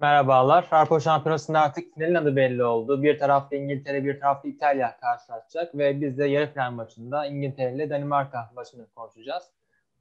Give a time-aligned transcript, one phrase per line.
[0.00, 0.68] Merhabalar.
[0.70, 3.02] Avrupa Şampiyonası'nda artık finalin adı belli oldu.
[3.02, 7.90] Bir tarafta İngiltere, bir tarafta İtalya karşılaşacak ve biz de yarı final maçında İngiltere ile
[7.90, 9.44] Danimarka maçını konuşacağız.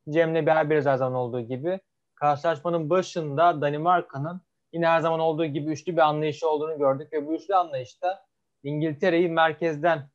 [0.10, 1.80] Cem'le beraberiz her zaman olduğu gibi.
[2.16, 4.42] Karşılaşmanın başında Danimarka'nın
[4.74, 8.26] yine her zaman olduğu gibi üçlü bir anlayışı olduğunu gördük ve bu üçlü anlayışta
[8.64, 10.10] İngiltere'yi merkezden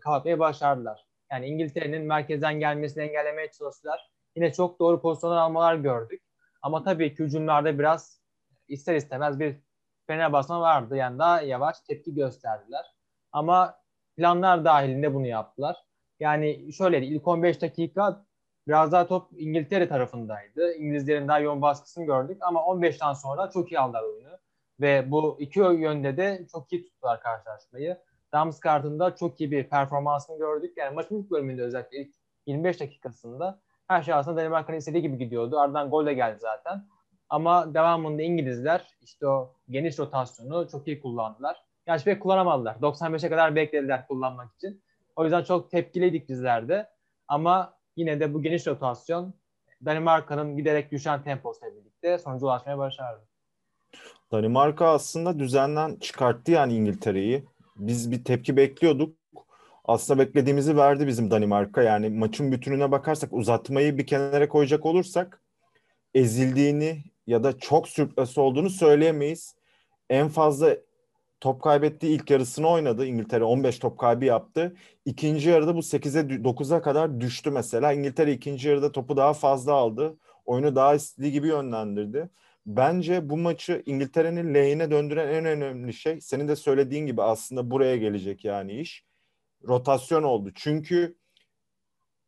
[0.00, 1.06] kapatmaya başardılar.
[1.32, 4.10] Yani İngiltere'nin merkezden gelmesini engellemeye çalıştılar.
[4.36, 6.22] Yine çok doğru pozisyonlar almalar gördük.
[6.62, 8.23] Ama tabii ki hücumlarda biraz
[8.68, 9.56] ister istemez bir
[10.06, 10.96] frene basma vardı.
[10.96, 12.84] Yani daha yavaş tepki gösterdiler.
[13.32, 13.78] Ama
[14.16, 15.76] planlar dahilinde bunu yaptılar.
[16.20, 18.24] Yani şöyle ilk 15 dakika
[18.68, 20.74] biraz daha top İngiltere tarafındaydı.
[20.74, 24.38] İngilizlerin daha yoğun baskısını gördük ama 15'ten sonra çok iyi aldılar oyunu.
[24.80, 27.98] Ve bu iki yönde de çok iyi tuttular karşılaşmayı.
[28.32, 30.72] Damsgaard'ın çok iyi bir performansını gördük.
[30.76, 32.14] Yani maçın ilk bölümünde özellikle ilk
[32.46, 35.58] 25 dakikasında her şey aslında Danimarka'nın istediği gibi gidiyordu.
[35.58, 36.86] Ardından gol de geldi zaten.
[37.34, 41.56] Ama devamında İngilizler işte o geniş rotasyonu çok iyi kullandılar.
[41.86, 42.74] Gerçi pek kullanamadılar.
[42.74, 44.82] 95'e kadar beklediler kullanmak için.
[45.16, 46.88] O yüzden çok tepkiliydik bizler de.
[47.28, 49.34] Ama yine de bu geniş rotasyon
[49.84, 53.20] Danimarka'nın giderek düşen temposuyla birlikte sonuca ulaşmaya başardı.
[54.32, 57.44] Danimarka aslında düzenden çıkarttı yani İngiltere'yi.
[57.76, 59.16] Biz bir tepki bekliyorduk.
[59.84, 61.82] Aslında beklediğimizi verdi bizim Danimarka.
[61.82, 65.40] Yani maçın bütününe bakarsak uzatmayı bir kenara koyacak olursak
[66.14, 69.54] ezildiğini ya da çok sürklası olduğunu söyleyemeyiz.
[70.10, 70.76] En fazla
[71.40, 73.06] top kaybettiği ilk yarısını oynadı.
[73.06, 74.76] İngiltere 15 top kaybı yaptı.
[75.04, 77.92] İkinci yarıda bu 8'e 9'a kadar düştü mesela.
[77.92, 80.18] İngiltere ikinci yarıda topu daha fazla aldı.
[80.44, 82.30] Oyunu daha istediği gibi yönlendirdi.
[82.66, 87.96] Bence bu maçı İngiltere'nin lehine döndüren en önemli şey senin de söylediğin gibi aslında buraya
[87.96, 89.04] gelecek yani iş.
[89.68, 90.50] Rotasyon oldu.
[90.54, 91.16] Çünkü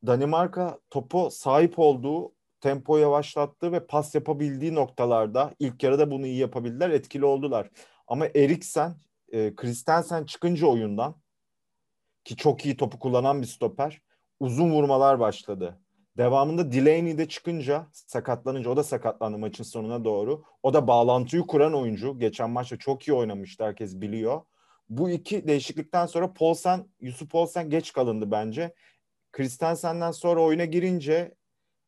[0.07, 2.33] Danimarka topu sahip olduğu
[2.67, 7.71] tempo yavaşlattı ve pas yapabildiği noktalarda ilk yarıda bunu iyi yapabildiler, etkili oldular.
[8.07, 8.95] Ama Eriksen,
[9.33, 11.15] e, Christensen çıkınca oyundan
[12.25, 14.01] ki çok iyi topu kullanan bir stoper
[14.41, 15.81] uzun vurmalar başladı.
[16.17, 20.45] Devamında Delaney de çıkınca sakatlanınca o da sakatlandı maçın sonuna doğru.
[20.63, 22.19] O da bağlantıyı kuran oyuncu.
[22.19, 24.41] Geçen maçta çok iyi oynamıştı herkes biliyor.
[24.89, 28.75] Bu iki değişiklikten sonra Paulsen, Yusuf Paulsen geç kalındı bence.
[29.33, 31.35] Christensen'den sonra oyuna girince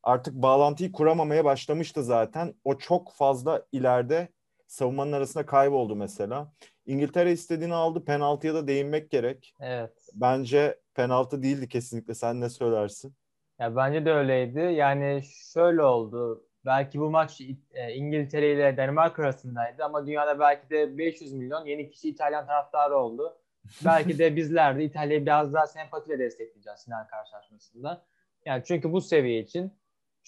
[0.03, 2.54] artık bağlantıyı kuramamaya başlamıştı zaten.
[2.64, 4.28] O çok fazla ileride
[4.66, 6.53] savunmanın arasında kayboldu mesela.
[6.86, 8.04] İngiltere istediğini aldı.
[8.04, 9.54] Penaltıya da değinmek gerek.
[9.60, 9.92] Evet.
[10.14, 12.14] Bence penaltı değildi kesinlikle.
[12.14, 13.14] Sen ne söylersin?
[13.58, 14.58] Ya bence de öyleydi.
[14.58, 15.22] Yani
[15.53, 16.44] şöyle oldu.
[16.66, 17.41] Belki bu maç
[17.72, 22.97] e, İngiltere ile Danimarka arasındaydı ama dünyada belki de 500 milyon yeni kişi İtalyan taraftarı
[22.97, 23.38] oldu.
[23.84, 28.04] belki de bizler de İtalya'yı biraz daha sempatiyle destekleyeceğiz final karşılaşmasında.
[28.44, 29.72] Yani çünkü bu seviye için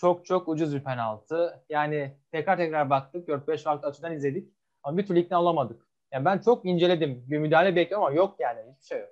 [0.00, 1.62] çok çok ucuz bir penaltı.
[1.68, 3.28] Yani tekrar tekrar baktık.
[3.28, 4.52] 4-5 farklı açıdan izledik.
[4.82, 5.86] Ama bir türlü ikna olamadık.
[6.12, 7.24] Yani ben çok inceledim.
[7.28, 8.60] Bir müdahale bekliyorum ama yok yani.
[8.72, 9.08] Hiçbir şey yok.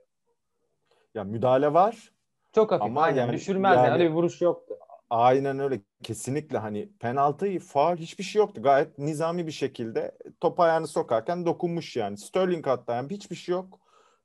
[1.15, 2.13] Ya müdahale var.
[2.53, 2.87] Çok hafif.
[2.87, 3.21] Ama aynen.
[3.21, 3.95] Yani, Düşürmez yani, yani.
[3.95, 4.75] Öyle bir vuruş yoktu.
[5.11, 5.81] Aynen öyle.
[6.03, 8.63] Kesinlikle hani penaltı, faul hiçbir şey yoktu.
[8.63, 12.19] Gayet nizami bir şekilde top ayağını sokarken dokunmuş yani.
[12.19, 13.81] Sterling hatta yani hiçbir şey yok.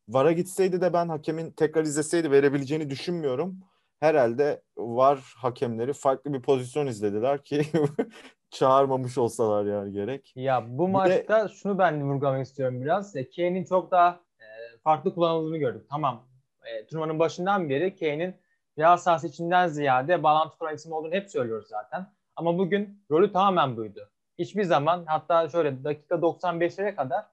[0.10, 3.60] VAR'a gitseydi de ben hakemin tekrar izleseydi verebileceğini düşünmüyorum
[4.04, 7.62] herhalde var hakemleri farklı bir pozisyon izlediler ki
[8.50, 10.34] çağırmamış olsalar yani gerek.
[10.36, 11.50] Ya bu bir maçta de...
[11.50, 13.16] şunu ben vurgulamak istiyorum biraz.
[13.16, 14.46] E, Kane'in çok daha e,
[14.84, 15.86] farklı kullanıldığını gördük.
[15.90, 16.28] Tamam.
[16.66, 18.36] E, turnuvanın başından beri Kane'in
[18.78, 22.08] Real sahası içinden ziyade bağlantı kuran isim olduğunu hep söylüyoruz zaten.
[22.36, 24.10] Ama bugün rolü tamamen buydu.
[24.40, 27.26] Hiçbir zaman hatta şöyle dakika 95'lere kadar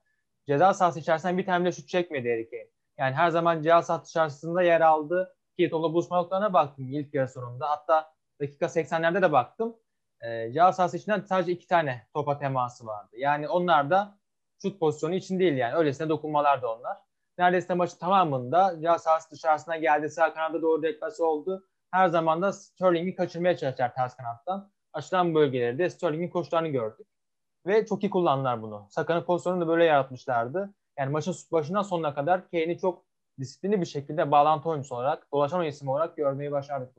[0.47, 2.67] ceza sahası içerisinden bir tane bile şut çekmedi Harry Kane.
[2.99, 7.29] Yani her zaman ceza sahası içerisinde yer aldı ki topla buluşma noktalarına baktım ilk yarı
[7.29, 7.71] sonunda.
[7.71, 9.77] Hatta dakika 80'lerde de baktım.
[10.21, 13.17] E, ceza sahası içinden sadece iki tane topa teması vardı.
[13.17, 14.19] Yani onlar da
[14.63, 15.75] şut pozisyonu için değil yani.
[15.75, 16.97] Öylesine dokunmalar da onlar.
[17.39, 20.11] Neredeyse maçı tamamında ceza dışarısına geldi.
[20.11, 21.67] Sağ kanada doğru deklası oldu.
[21.91, 24.71] Her zaman da Sterling'i kaçırmaya çalışacak ters kanattan.
[24.93, 27.07] Açılan bölgelerde Sterling'in koşularını gördük.
[27.67, 28.87] Ve çok iyi kullandılar bunu.
[28.91, 30.75] Sakan'ın pozisyonunu da böyle yaratmışlardı.
[30.99, 33.10] Yani maçın başından sonuna kadar Kane'i çok
[33.41, 36.97] disiplinli bir şekilde bağlantı oyuncusu olarak, dolaşan isim olarak görmeyi başardık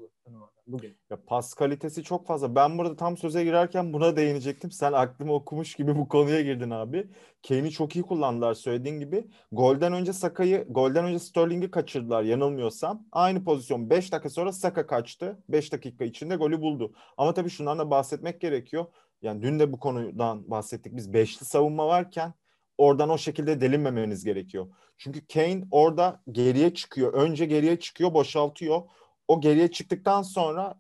[0.68, 0.98] bugün.
[1.10, 2.56] Ya pas kalitesi çok fazla.
[2.56, 4.72] Ben burada tam söze girerken buna değinecektim.
[4.72, 7.08] Sen aklımı okumuş gibi bu konuya girdin abi.
[7.48, 9.28] Kane'i çok iyi kullandılar söylediğin gibi.
[9.52, 13.06] Golden önce Saka'yı, golden önce Sterling'i kaçırdılar yanılmıyorsam.
[13.12, 15.44] Aynı pozisyon 5 dakika sonra Saka kaçtı.
[15.50, 16.94] 5 dakika içinde golü buldu.
[17.18, 18.86] Ama tabii şundan da bahsetmek gerekiyor.
[19.22, 20.96] Yani dün de bu konudan bahsettik.
[20.96, 22.34] Biz beşli savunma varken
[22.78, 24.68] oradan o şekilde delinmemeniz gerekiyor.
[24.98, 27.14] Çünkü Kane orada geriye çıkıyor.
[27.14, 28.82] Önce geriye çıkıyor, boşaltıyor.
[29.28, 30.76] O geriye çıktıktan sonra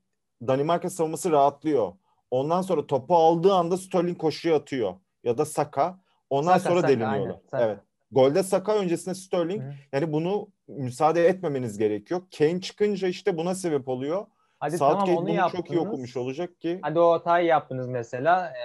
[0.48, 1.94] Danimarka savunması rahatlıyor.
[2.32, 4.94] Ondan sonra topu aldığı anda Sterling koşuya atıyor.
[5.24, 6.00] Ya da Saka.
[6.30, 7.20] Ondan Saka, sonra Saka, deliniyorlar.
[7.20, 7.66] aynen, Saka.
[7.66, 7.80] evet.
[8.12, 9.62] Golde Saka öncesinde Sterling.
[9.64, 9.74] Hı.
[9.94, 12.22] Yani bunu müsaade etmemeniz gerekiyor.
[12.38, 14.26] Kane çıkınca işte buna sebep oluyor.
[14.60, 15.66] Hadi Southgate tamam onu bunu yaptınız.
[15.66, 16.80] çok iyi okumuş olacak ki.
[16.82, 18.48] Hadi o hatayı yaptınız mesela.
[18.48, 18.62] E,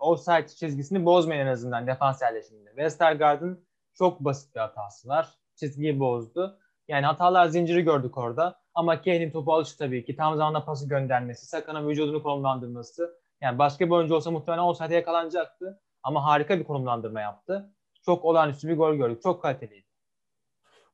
[0.00, 2.70] offside çizgisini bozmayın en azından defans yerleşiminde.
[2.70, 3.64] Westergaard'ın
[3.94, 5.28] çok basit bir hatası var.
[5.56, 6.58] Çizgiyi bozdu.
[6.88, 8.60] Yani hatalar zinciri gördük orada.
[8.74, 10.16] Ama Kane'in topu alışı tabii ki.
[10.16, 13.20] Tam zamanda pası göndermesi, Saka'nın vücudunu konumlandırması.
[13.40, 15.80] Yani başka bir oyuncu olsa muhtemelen offside'e yakalanacaktı.
[16.02, 17.74] Ama harika bir konumlandırma yaptı.
[18.02, 19.22] Çok olağanüstü bir gol gördük.
[19.22, 19.89] Çok kaliteliydi.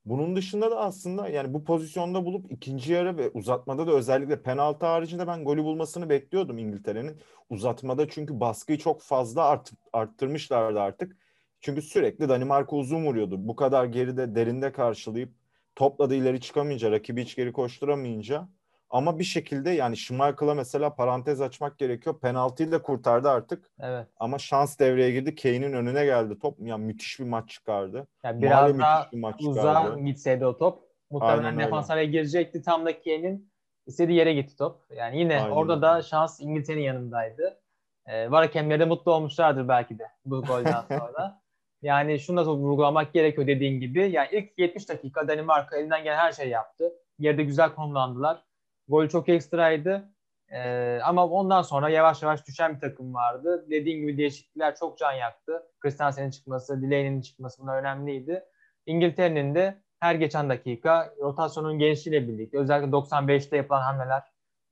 [0.07, 4.87] Bunun dışında da aslında yani bu pozisyonda bulup ikinci yarı ve uzatmada da özellikle penaltı
[4.87, 7.21] haricinde ben golü bulmasını bekliyordum İngiltere'nin.
[7.51, 11.17] Uzatmada çünkü baskıyı çok fazla art, arttırmışlardı artık.
[11.61, 13.49] Çünkü sürekli Danimarka uzun vuruyordu.
[13.49, 15.33] Bu kadar geride derinde karşılayıp
[15.75, 18.49] topla da ileri çıkamayınca, rakibi hiç geri koşturamayınca
[18.91, 22.21] ama bir şekilde yani Schmeichel'a mesela parantez açmak gerekiyor.
[22.21, 23.71] Penaltıyı da kurtardı artık.
[23.81, 24.07] Evet.
[24.17, 25.35] Ama şans devreye girdi.
[25.35, 26.57] Kane'in önüne geldi top.
[26.61, 28.07] Yani müthiş bir maç çıkardı.
[28.25, 30.01] Yani biraz müthiş daha bir maç uzağa çıkardı.
[30.01, 32.63] gitseydi o top muhtemelen defans araya girecekti.
[32.63, 33.53] Tam da Kane'in
[33.87, 34.81] istediği yere gitti top.
[34.97, 37.61] Yani yine Aynen orada da şans İngiltere'nin yanındaydı.
[38.07, 41.41] Ee, var hakemleri de mutlu olmuşlardır belki de bu golden sonra.
[41.83, 44.11] yani şunu da vurgulamak gerekiyor dediğin gibi.
[44.11, 46.93] Yani ilk 70 dakika Danimarka elinden gelen her şeyi yaptı.
[47.19, 48.46] Yerde güzel konumlandılar.
[48.89, 50.11] Gol çok ekstraydı.
[50.49, 53.67] Ee, ama ondan sonra yavaş yavaş düşen bir takım vardı.
[53.71, 55.63] Dediğin gibi değişiklikler çok can yaktı.
[55.81, 58.45] Christensen'in çıkması, Delaney'nin çıkması bunlar önemliydi.
[58.87, 64.23] İngiltere'nin de her geçen dakika rotasyonun genişliğiyle birlikte özellikle 95'te yapılan hamleler,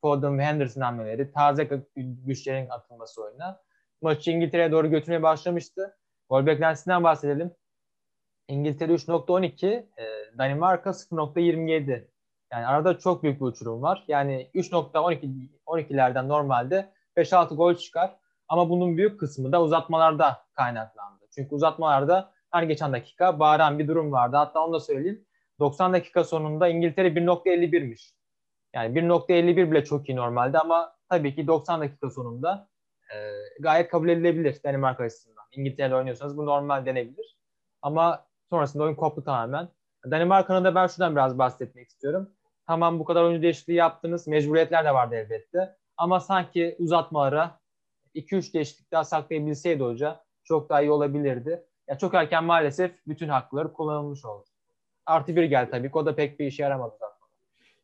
[0.01, 3.61] Foden ve Henderson hamleleri, taze güçlerin atılması oyuna
[4.01, 5.97] maçı İngiltere'ye doğru götürmeye başlamıştı.
[6.29, 7.51] Gol beklentisinden bahsedelim.
[8.47, 12.07] İngiltere 3.12, e, Danimarka 0.27.
[12.51, 14.03] Yani arada çok büyük bir uçurum var.
[14.07, 18.15] Yani 3.12 12'lerden normalde 5-6 gol çıkar.
[18.47, 21.25] Ama bunun büyük kısmı da uzatmalarda kaynaklandı.
[21.35, 24.37] Çünkü uzatmalarda her geçen dakika bağıran bir durum vardı.
[24.37, 25.25] Hatta onu da söyleyeyim.
[25.59, 28.11] 90 dakika sonunda İngiltere 1.51'miş.
[28.73, 32.69] Yani 1.51 bile çok iyi normalde ama tabii ki 90 dakika sonunda
[33.13, 33.15] e,
[33.59, 35.45] gayet kabul edilebilir Danimarka açısından.
[35.51, 37.37] İngiltere'de oynuyorsanız bu normal denebilir.
[37.81, 39.69] Ama sonrasında oyun koptu tamamen.
[40.11, 42.29] Danimarka'nın da ben şuradan biraz bahsetmek istiyorum.
[42.67, 44.27] Tamam bu kadar oyuncu değişikliği yaptınız.
[44.27, 45.75] Mecburiyetler de vardı elbette.
[45.97, 47.59] Ama sanki uzatmalara
[48.15, 51.63] 2-3 değişiklik daha saklayabilseydi hoca çok daha iyi olabilirdi.
[51.87, 54.45] Ya çok erken maalesef bütün hakları kullanılmış oldu.
[55.05, 55.97] Artı bir geldi tabii ki.
[55.97, 57.15] O da pek bir işe yaramadı zaten.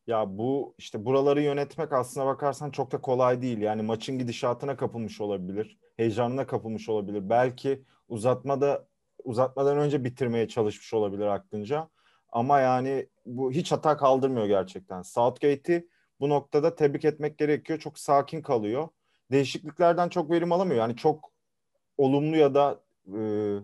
[0.08, 3.58] Ya bu işte buraları yönetmek aslına bakarsan çok da kolay değil.
[3.58, 5.80] Yani maçın gidişatına kapılmış olabilir.
[5.98, 7.30] Heyecanına kapılmış olabilir.
[7.30, 8.88] Belki uzatmada
[9.24, 11.90] uzatmadan önce bitirmeye çalışmış olabilir aklınca.
[12.32, 15.02] Ama yani bu hiç hata kaldırmıyor gerçekten.
[15.02, 15.88] Southgate'i
[16.20, 17.80] bu noktada tebrik etmek gerekiyor.
[17.80, 18.88] Çok sakin kalıyor.
[19.32, 20.80] Değişikliklerden çok verim alamıyor.
[20.80, 21.32] Yani çok
[21.98, 22.80] olumlu ya da
[23.18, 23.22] e,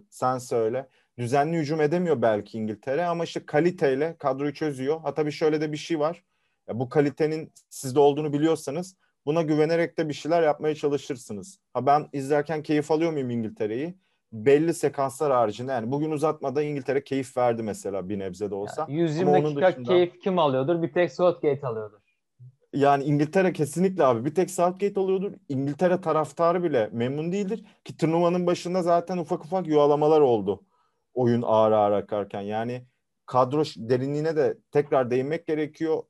[0.09, 0.87] sen söyle
[1.17, 5.01] düzenli hücum edemiyor belki İngiltere ama işte kaliteyle kadroyu çözüyor.
[5.01, 6.23] Ha tabii şöyle de bir şey var.
[6.67, 11.59] Ya bu kalitenin sizde olduğunu biliyorsanız buna güvenerek de bir şeyler yapmaya çalışırsınız.
[11.73, 13.95] Ha ben izlerken keyif alıyor muyum İngiltere'yi?
[14.33, 18.81] Belli sekanslar haricinde yani bugün uzatmada İngiltere keyif verdi mesela bir nebze de olsa.
[18.89, 20.81] Yani 120 Ama onun dakika dışında- keyif kim alıyordur?
[20.81, 21.99] Bir tek Southgate alıyordur.
[22.73, 25.31] Yani İngiltere kesinlikle abi bir tek Southgate oluyordur.
[25.49, 27.65] İngiltere taraftarı bile memnun değildir.
[27.85, 30.63] Ki turnuvanın başında zaten ufak ufak yuvalamalar oldu.
[31.13, 32.41] Oyun ağır ağır akarken.
[32.41, 32.85] Yani
[33.25, 36.03] kadro derinliğine de tekrar değinmek gerekiyor.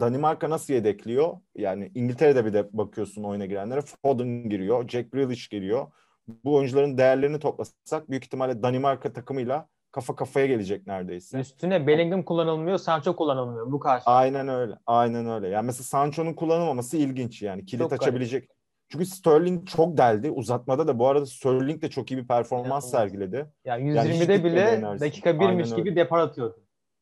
[0.00, 1.32] Danimarka nasıl yedekliyor?
[1.54, 3.80] Yani İngiltere'de bir de bakıyorsun oyuna girenlere.
[3.80, 5.86] Foden giriyor, Jack Grealish giriyor.
[6.28, 11.38] Bu oyuncuların değerlerini toplasak büyük ihtimalle Danimarka takımıyla kafa kafaya gelecek neredeyse.
[11.38, 13.72] Üstüne Bellingham kullanılmıyor, Sancho kullanılmıyor.
[13.72, 14.04] Bu karşı.
[14.06, 14.74] Aynen öyle.
[14.86, 15.48] Aynen öyle.
[15.48, 17.66] Yani mesela Sancho'nun kullanılmaması ilginç yani.
[17.66, 18.02] Kilit Çok garip.
[18.02, 18.48] açabilecek.
[18.88, 20.30] Çünkü Sterling çok deldi.
[20.30, 22.90] Uzatmada da bu arada Sterling de çok iyi bir performans İnanılmaz.
[22.90, 23.52] sergiledi.
[23.64, 25.96] Yani Yani hiç 120'de bitmedi bile dakika birmiş Aynen gibi öyle.
[26.00, 26.56] depar atıyordu.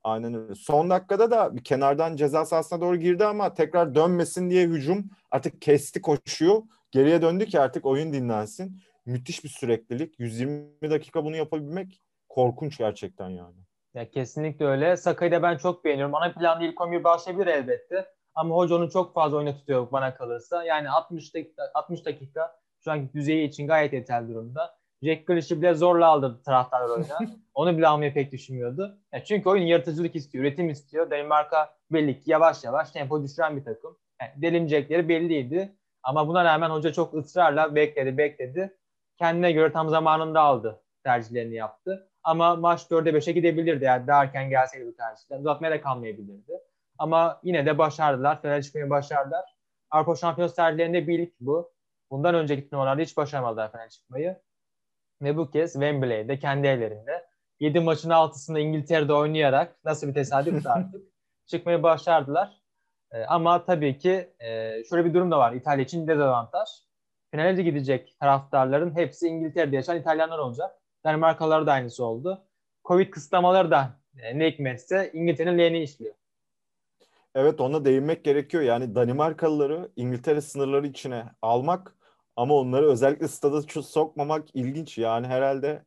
[0.04, 0.54] Aynen öyle.
[0.54, 5.62] Son dakikada da bir kenardan ceza sahasına doğru girdi ama tekrar dönmesin diye hücum artık
[5.62, 6.62] kesti koşuyor.
[6.90, 8.80] Geriye döndü ki artık oyun dinlensin.
[9.06, 10.20] Müthiş bir süreklilik.
[10.20, 13.56] 120 dakika bunu yapabilmek korkunç gerçekten yani.
[13.94, 14.96] Ya kesinlikle öyle.
[14.96, 16.14] Sakay'ı da ben çok beğeniyorum.
[16.14, 18.06] Ana planda ilk 11 başlayabilir elbette.
[18.34, 20.64] Ama hoca onu çok fazla oyuna tutuyor bana kalırsa.
[20.64, 24.78] Yani 60 dakika, 60 dakika şu anki düzeyi için gayet yeterli durumda.
[25.02, 27.18] Jack Grealish'i bile zorla aldı taraftarlar oyuna.
[27.54, 28.98] Onu bile almayı pek düşünmüyordu.
[29.12, 31.10] Ya çünkü oyun yaratıcılık istiyor, üretim istiyor.
[31.10, 33.98] Danimarka belli ki yavaş yavaş tempo düşüren bir takım.
[34.20, 35.76] Yani delinecekleri belliydi.
[36.02, 38.76] Ama buna rağmen hoca çok ısrarla bekledi, bekledi.
[39.18, 42.08] Kendine göre tam zamanında aldı tercihlerini yaptı.
[42.22, 43.84] Ama maç 4'e 5'e gidebilirdi.
[43.84, 45.38] Yani daha erken gelseydi bu tercihler.
[45.38, 46.52] Uzatmaya da kalmayabilirdi.
[46.98, 48.42] Ama yine de başardılar.
[48.42, 49.44] Finale çıkmayı başardılar.
[49.90, 51.72] Avrupa Şampiyonası tarihlerinde bir ilk bu.
[52.10, 54.36] Bundan önceki turnuvalarda hiç başaramadılar finale çıkmayı.
[55.22, 57.26] Ve bu kez Wembley'de kendi evlerinde
[57.60, 61.02] 7 maçın 6'sında İngiltere'de oynayarak nasıl bir tesadüf artık
[61.46, 62.62] çıkmayı başardılar.
[63.12, 66.68] E, ama tabii ki e, şöyle bir durum da var İtalya için dezavantaj.
[67.34, 70.70] Finale gidecek taraftarların hepsi İngiltere'de yaşayan İtalyanlar olacak.
[71.04, 72.44] Danimarkalılar da aynısı oldu.
[72.84, 76.14] Covid kısıtlamaları da e, ne hikmetse İngiltere'nin lehine işliyor.
[77.34, 78.62] Evet ona değinmek gerekiyor.
[78.62, 81.96] Yani Danimarkalıları İngiltere sınırları içine almak
[82.36, 84.98] ama onları özellikle stada sokmamak ilginç.
[84.98, 85.82] Yani herhalde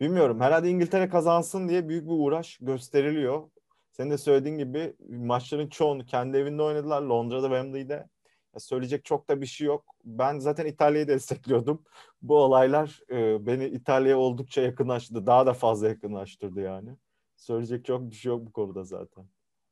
[0.00, 3.50] bilmiyorum herhalde İngiltere kazansın diye büyük bir uğraş gösteriliyor.
[3.92, 7.02] Senin de söylediğin gibi maçların çoğunu kendi evinde oynadılar.
[7.02, 8.11] Londra'da Wembley'de.
[8.54, 9.84] Ya söyleyecek çok da bir şey yok.
[10.04, 11.82] Ben zaten İtalya'yı destekliyordum.
[12.22, 15.26] Bu olaylar e, beni İtalya'ya oldukça yakınlaştırdı.
[15.26, 16.90] Daha da fazla yakınlaştırdı yani.
[17.36, 19.24] Söyleyecek çok bir şey yok bu konuda zaten.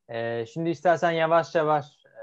[0.09, 2.21] Ee, şimdi istersen yavaş yavaş e,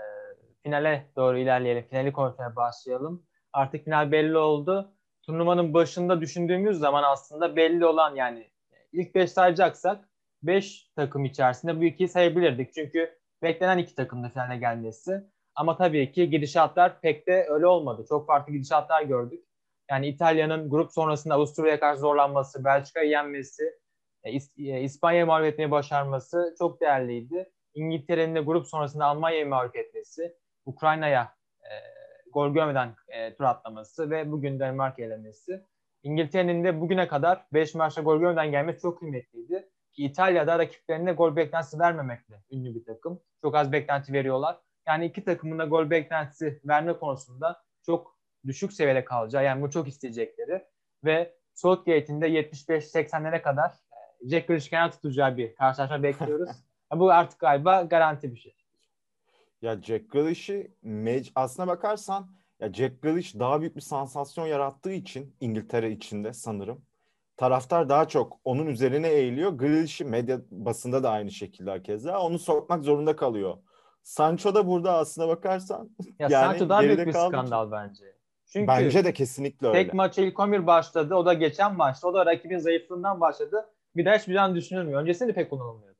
[0.62, 1.84] finale doğru ilerleyelim.
[1.88, 3.26] Finali konuşmaya başlayalım.
[3.52, 4.92] Artık final belli oldu.
[5.22, 8.50] Turnuvanın başında düşündüğümüz zaman aslında belli olan yani
[8.92, 10.08] ilk 5 sayacaksak
[10.42, 12.74] 5 takım içerisinde bu ikiyi sayabilirdik.
[12.74, 15.24] Çünkü beklenen iki takımda finale gelmesi.
[15.58, 18.04] Ama tabii ki gidişatlar pek de öyle olmadı.
[18.08, 19.44] Çok farklı gidişatlar gördük.
[19.90, 23.78] Yani İtalya'nın grup sonrasında Avusturya'ya karşı zorlanması, Belçika'yı yenmesi,
[24.22, 27.50] e, e, İspanya'yı mağlup etmeyi başarması çok değerliydi.
[27.74, 30.36] İngiltere'nin de grup sonrasında Almanya'yı mağlup etmesi,
[30.66, 31.72] Ukrayna'ya e,
[32.32, 35.64] gol görmeden e, tur atlaması ve bugün Danimarka elemesi.
[36.02, 39.68] İngiltere'nin de bugüne kadar 5 maçta gol görmeden gelmesi çok kıymetliydi.
[39.92, 43.20] Ki İtalya'da rakiplerine gol beklentisi vermemekle ünlü bir takım.
[43.42, 44.67] Çok az beklenti veriyorlar.
[44.88, 49.44] Yani iki takımın da gol beklentisi verme konusunda çok düşük seviyede kalacağı.
[49.44, 50.64] Yani bu çok isteyecekleri.
[51.04, 56.50] Ve Southgate'in de 75-80'lere kadar e, Jack Grealish kenar tutacağı bir karşılaşma bekliyoruz.
[56.94, 58.54] bu artık galiba garanti bir şey.
[59.62, 60.72] Ya Jack Grealish'i
[61.34, 62.30] aslına bakarsan
[62.60, 66.82] ya Jack Grealish daha büyük bir sansasyon yarattığı için İngiltere içinde sanırım.
[67.36, 69.52] Taraftar daha çok onun üzerine eğiliyor.
[69.52, 73.58] Grealish'i medya basında da aynı şekilde keza onu sokmak zorunda kalıyor.
[74.08, 78.04] Sancho da burada aslına bakarsan ya yani Sancho daha büyük bir skandal bence.
[78.46, 79.82] Çünkü bence de kesinlikle öyle.
[79.82, 81.14] Tek maça ilk 11 başladı.
[81.14, 82.08] O da geçen maçta.
[82.08, 83.68] O da rakibin zayıflığından başladı.
[83.96, 85.00] Bir daha hiçbir zaman düşünülmüyor.
[85.02, 85.98] Öncesinde de pek kullanılmıyordu.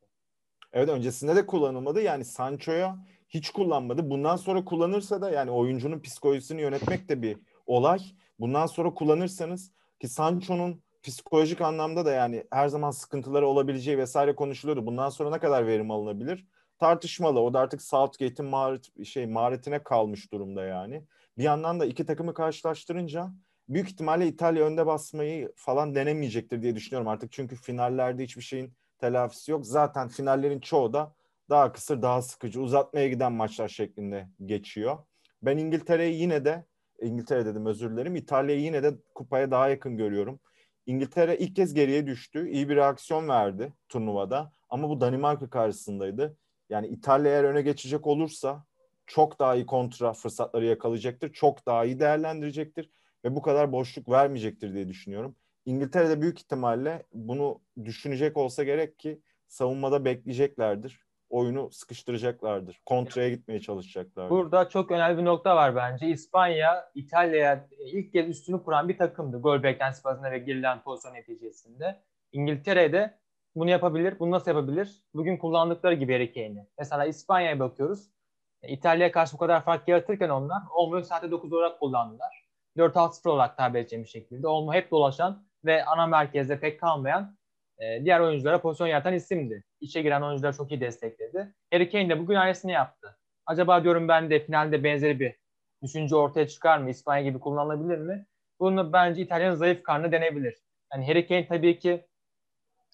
[0.73, 2.01] Evet öncesinde de kullanılmadı.
[2.01, 2.97] Yani Sancho'ya
[3.29, 4.11] hiç kullanmadı.
[4.11, 7.99] Bundan sonra kullanırsa da yani oyuncunun psikolojisini yönetmek de bir olay.
[8.41, 14.87] Bundan sonra kullanırsanız ki Sancho'nun psikolojik anlamda da yani her zaman sıkıntıları olabileceği vesaire konuşuluyordu.
[14.87, 16.47] Bundan sonra ne kadar verim alınabilir?
[16.79, 17.41] Tartışmalı.
[17.41, 21.05] O da artık Southgate'in maharet, şey, maharetine kalmış durumda yani.
[21.39, 23.33] Bir yandan da iki takımı karşılaştırınca
[23.69, 27.33] büyük ihtimalle İtalya önde basmayı falan denemeyecektir diye düşünüyorum artık.
[27.33, 29.67] Çünkü finallerde hiçbir şeyin telafisi yok.
[29.67, 31.15] Zaten finallerin çoğu da
[31.51, 34.99] daha kısır, daha sıkıcı, uzatmaya giden maçlar şeklinde geçiyor.
[35.43, 36.65] Ben İngiltere'yi yine de,
[37.03, 40.41] İngiltere dedim özür dilerim, İtalya'yı yine de kupaya daha yakın görüyorum.
[40.87, 42.49] İngiltere ilk kez geriye düştü.
[42.49, 44.53] İyi bir reaksiyon verdi turnuvada.
[44.71, 46.37] Ama bu Danimarka karşısındaydı.
[46.71, 48.65] Yani İtalya eğer öne geçecek olursa
[49.07, 51.33] çok daha iyi kontra fırsatları yakalayacaktır.
[51.33, 52.91] Çok daha iyi değerlendirecektir
[53.25, 55.37] ve bu kadar boşluk vermeyecektir diye düşünüyorum.
[55.65, 61.09] İngiltere'de büyük ihtimalle bunu düşünecek olsa gerek ki savunmada bekleyeceklerdir.
[61.31, 62.81] Oyunu sıkıştıracaklardır.
[62.87, 64.31] Kontraya gitmeye çalışacaklardır.
[64.31, 66.07] Burada çok önemli bir nokta var bence.
[66.07, 69.41] İspanya, İtalya'ya ilk kez üstünü kuran bir takımdı.
[69.41, 72.01] Gol beklentisi bazında ve girilen pozisyon neticesinde.
[72.33, 73.19] İngiltere'de
[73.59, 74.19] bunu yapabilir.
[74.19, 75.03] Bunu nasıl yapabilir?
[75.15, 76.67] Bugün kullandıkları gibi Harry Kane'i.
[76.79, 78.11] Mesela İspanya'ya bakıyoruz.
[78.63, 82.49] E, İtalya'ya karşı bu kadar fark yaratırken onlar Olmo'yu saatte 9 olarak kullandılar.
[82.77, 84.49] 4-6-0 olarak tabir edeceğim şekilde.
[84.49, 87.37] Olmo hep dolaşan ve ana merkezde pek kalmayan
[87.79, 89.65] e, diğer oyunculara pozisyon yaratan isimdi.
[89.81, 91.55] İçe giren oyuncular çok iyi destekledi.
[91.73, 93.19] Harry Kane de bugün aynısını yaptı.
[93.47, 95.35] Acaba diyorum ben de finalde benzeri bir
[95.83, 96.91] düşünce ortaya çıkar mı?
[96.91, 98.27] İspanya gibi kullanılabilir mi?
[98.61, 100.55] Bunu bence İtalya'nın zayıf karnı denebilir.
[100.93, 102.07] Yani Harry Kane tabii ki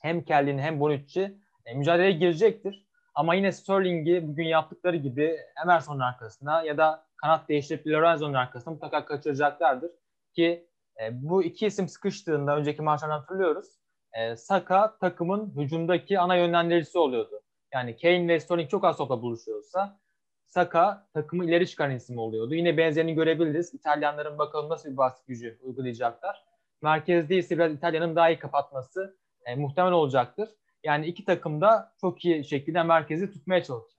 [0.05, 2.87] hem Kelly'nin hem Bonucci e, mücadeleye girecektir.
[3.15, 9.05] Ama yine Sterling'i bugün yaptıkları gibi Emerson'un arkasına ya da kanat değiştirip Lorenzo'nun arkasına mutlaka
[9.05, 9.91] kaçıracaklardır.
[10.33, 10.69] Ki
[11.03, 13.67] e, bu iki isim sıkıştığında önceki maçlardan hatırlıyoruz.
[14.13, 17.41] E, Saka takımın hücumdaki ana yönlendiricisi oluyordu.
[17.75, 19.99] Yani Kane ve Sterling çok az topla buluşuyorsa
[20.47, 22.55] Saka takımı ileri çıkan isim oluyordu.
[22.55, 23.75] Yine benzerini görebiliriz.
[23.75, 26.45] İtalyanların bakalım nasıl bir baskı gücü uygulayacaklar.
[26.83, 29.17] Merkezde ise biraz İtalya'nın daha iyi kapatması
[29.47, 30.49] e, muhtemel olacaktır.
[30.85, 33.95] Yani iki takım da çok iyi şekilde merkezi tutmaya çalışacak.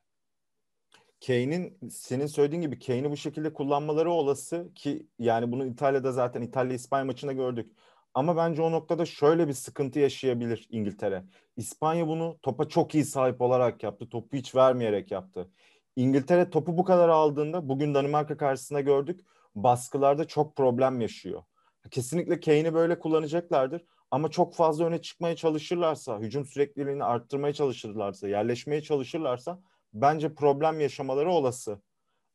[1.28, 7.06] Kane'in senin söylediğin gibi Kane'i bu şekilde kullanmaları olası ki yani bunu İtalya'da zaten İtalya-İspanya
[7.06, 7.72] maçında gördük.
[8.14, 11.24] Ama bence o noktada şöyle bir sıkıntı yaşayabilir İngiltere.
[11.58, 14.10] İspanya bunu topa çok iyi sahip olarak yaptı.
[14.10, 15.50] Topu hiç vermeyerek yaptı.
[15.96, 19.26] İngiltere topu bu kadar aldığında bugün Danimarka karşısında gördük.
[19.56, 21.44] Baskılarda çok problem yaşıyor.
[21.92, 23.86] Kesinlikle Kane'i böyle kullanacaklardır.
[24.12, 29.60] Ama çok fazla öne çıkmaya çalışırlarsa, hücum sürekliliğini arttırmaya çalışırlarsa, yerleşmeye çalışırlarsa
[29.94, 31.82] bence problem yaşamaları olası.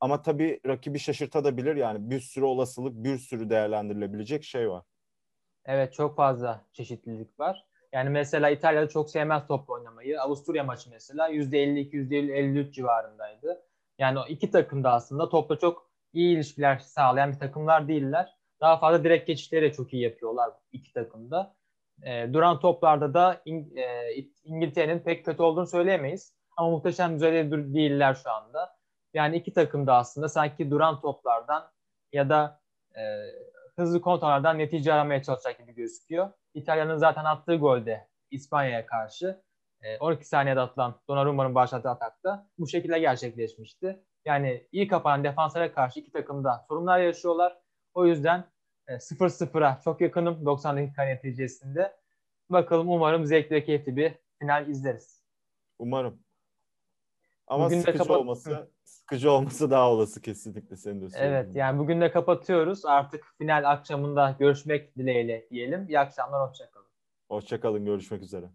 [0.00, 4.84] Ama tabii rakibi şaşırtabilir yani bir sürü olasılık, bir sürü değerlendirilebilecek şey var.
[5.64, 7.66] Evet çok fazla çeşitlilik var.
[7.92, 10.22] Yani mesela İtalya'da çok sevmez top oynamayı.
[10.22, 13.62] Avusturya maçı mesela %52, %53 civarındaydı.
[13.98, 18.36] Yani o iki takım da aslında topla çok iyi ilişkiler sağlayan bir takımlar değiller.
[18.60, 21.54] Daha fazla direkt geçişleri çok iyi yapıyorlar iki takımda.
[22.06, 24.14] E, duran toplarda da İng- e,
[24.44, 26.34] İngiltere'nin pek kötü olduğunu söyleyemeyiz.
[26.56, 28.76] Ama muhteşem düzeyde değiller şu anda.
[29.14, 31.70] Yani iki takım da aslında sanki duran toplardan
[32.12, 32.60] ya da
[32.96, 33.00] e,
[33.76, 36.30] hızlı kontrollerden netice aramaya çalışacak gibi gözüküyor.
[36.54, 39.42] İtalya'nın zaten attığı golde İspanya'ya karşı
[40.00, 44.04] 12 saniyede atılan Donnarumma'nın başlattığı atakta bu şekilde gerçekleşmişti.
[44.24, 47.58] Yani iyi kapanan defanslara karşı iki takım da sorunlar yaşıyorlar.
[47.94, 48.44] O yüzden
[48.94, 51.96] 0-0'a çok yakınım 90 dakika neticesinde.
[52.50, 55.22] Bakalım umarım zevkli ve keyifli bir final izleriz.
[55.78, 56.18] Umarım.
[57.46, 62.00] Ama bugün sıkıcı kapat- olması, sıkıcı olması daha olası kesinlikle senin de Evet yani bugün
[62.00, 62.84] de kapatıyoruz.
[62.84, 65.88] Artık final akşamında görüşmek dileğiyle diyelim.
[65.88, 66.86] İyi akşamlar, hoşçakalın.
[67.28, 68.46] Hoşçakalın, görüşmek üzere.